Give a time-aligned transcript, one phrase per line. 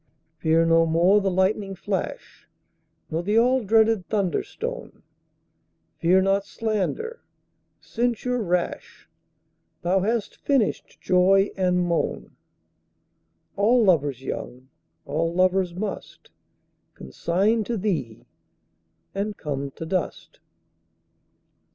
[0.39, 2.47] Fear no more the lightning flash,
[3.11, 5.03] Nor the all dreaded thunder stone;
[5.99, 7.21] Fear not slander,
[7.81, 9.07] censure rash;
[9.83, 14.69] Thou hast finish'd joy and moan:All lovers young,
[15.05, 18.25] all lovers mustConsign to thee,
[19.13, 20.39] and come to dust.